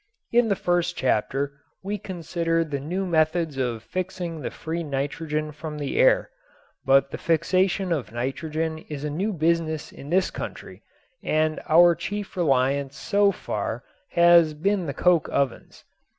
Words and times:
In 0.31 0.47
the 0.47 0.55
first 0.55 0.95
chapter 0.97 1.61
we 1.83 1.99
considered 1.99 2.71
the 2.71 2.79
new 2.79 3.05
methods 3.05 3.57
of 3.59 3.83
fixing 3.83 4.41
the 4.41 4.49
free 4.49 4.81
nitrogen 4.81 5.51
from 5.51 5.77
the 5.77 5.99
air. 5.99 6.31
But 6.83 7.11
the 7.11 7.19
fixation 7.19 7.91
of 7.91 8.11
nitrogen 8.11 8.79
is 8.89 9.03
a 9.03 9.11
new 9.11 9.31
business 9.31 9.91
in 9.91 10.09
this 10.09 10.31
country 10.31 10.81
and 11.23 11.61
our 11.69 11.93
chief 11.93 12.35
reliance 12.35 12.97
so 12.97 13.31
far 13.31 13.83
has 14.13 14.55
been 14.55 14.87
the 14.87 14.95
coke 14.95 15.29
ovens. 15.29 15.85